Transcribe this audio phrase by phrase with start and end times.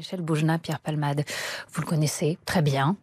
[0.00, 1.24] Michel Boujna, Pierre Palmade,
[1.74, 2.96] vous le connaissez très bien.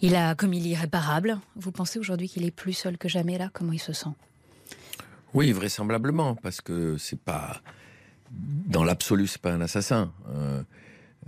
[0.00, 1.38] Il a commis l'irréparable.
[1.56, 3.50] Vous pensez aujourd'hui qu'il est plus seul que jamais là?
[3.52, 4.08] Comment il se sent?
[5.34, 7.60] Oui, vraisemblablement, parce que c'est pas
[8.30, 10.10] dans l'absolu, c'est pas un assassin.
[10.30, 10.62] Euh,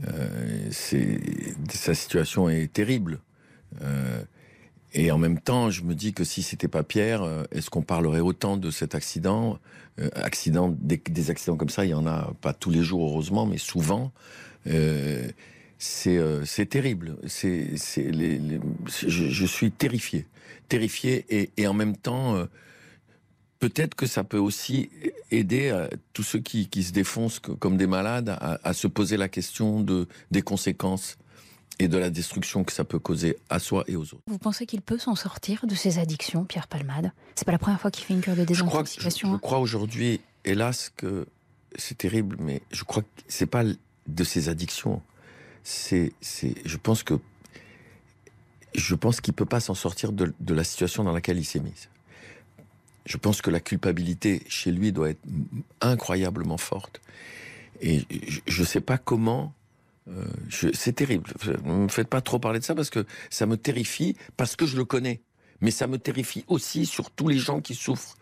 [0.09, 3.21] euh, sa situation est terrible.
[3.83, 4.23] Euh,
[4.95, 7.83] et en même temps, je me dis que si c'était pas Pierre, euh, est-ce qu'on
[7.83, 9.59] parlerait autant de cet accident
[9.99, 13.45] euh, Accident, des, accidents comme ça, il y en a pas tous les jours heureusement,
[13.45, 14.13] mais souvent.
[14.69, 15.29] Euh,
[15.79, 17.17] c'est euh, terrible.
[17.27, 20.27] C'est les, les, je, suis terrifié,
[20.69, 22.47] terrifié et, et en même temps,
[23.59, 24.89] peut-être que ça peut aussi
[25.31, 29.17] aider à tous ceux qui, qui se défoncent comme des malades à, à se poser
[29.17, 31.19] la question de des conséquences
[31.79, 34.23] et de la destruction que ça peut causer à soi et aux autres.
[34.27, 37.13] Vous pensez qu'il peut s'en sortir de ses addictions, Pierre Palmade?
[37.35, 39.29] C'est pas la première fois qu'il fait une cure de désintoxication.
[39.29, 41.27] Je je crois aujourd'hui, hélas, que
[41.77, 45.03] c'est terrible, mais je crois que c'est pas de ses addictions.
[45.65, 47.15] C'est, c'est, je pense que,
[48.75, 51.61] je pense qu'il peut pas s'en sortir de, de, la situation dans laquelle il s'est
[51.61, 51.89] mis.
[53.07, 55.23] Je pense que la culpabilité chez lui doit être
[55.81, 57.01] incroyablement forte.
[57.81, 58.05] Et
[58.47, 59.53] je ne sais pas comment
[60.09, 60.25] euh,
[60.75, 61.31] c'est terrible.
[61.65, 64.67] Ne me faites pas trop parler de ça parce que ça me terrifie, parce que
[64.67, 65.23] je le connais.
[65.61, 68.17] Mais ça me terrifie aussi sur tous les gens qui souffrent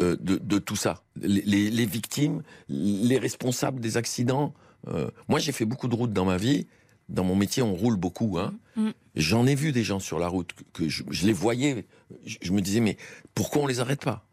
[0.00, 1.02] euh, de, de, tout ça.
[1.20, 4.54] Les, les, les, victimes, les responsables des accidents.
[4.88, 6.66] Euh, moi, j'ai fait beaucoup de routes dans ma vie.
[7.08, 8.38] Dans mon métier, on roule beaucoup.
[8.38, 8.54] Hein.
[8.76, 8.90] Mm.
[9.14, 11.86] J'en ai vu des gens sur la route que, je, je, les voyais.
[12.24, 12.96] Je, je, me disais, mais
[13.34, 14.26] pourquoi on les arrête pas?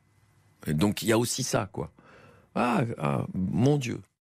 [0.67, 1.91] Donc, il y a aussi ça, quoi.
[2.55, 3.99] Ah, ah mon Dieu.